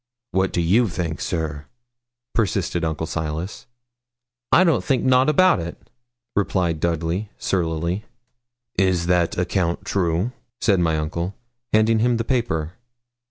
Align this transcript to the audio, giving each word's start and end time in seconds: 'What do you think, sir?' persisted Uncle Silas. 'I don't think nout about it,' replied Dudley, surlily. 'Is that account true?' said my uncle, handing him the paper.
'What 0.31 0.51
do 0.51 0.61
you 0.61 0.87
think, 0.87 1.21
sir?' 1.21 1.67
persisted 2.33 2.83
Uncle 2.83 3.05
Silas. 3.05 3.67
'I 4.51 4.63
don't 4.63 4.83
think 4.83 5.05
nout 5.05 5.29
about 5.29 5.59
it,' 5.59 5.91
replied 6.35 6.79
Dudley, 6.79 7.29
surlily. 7.37 8.05
'Is 8.79 9.05
that 9.05 9.37
account 9.37 9.85
true?' 9.85 10.31
said 10.59 10.79
my 10.79 10.97
uncle, 10.97 11.35
handing 11.71 11.99
him 11.99 12.17
the 12.17 12.23
paper. 12.23 12.73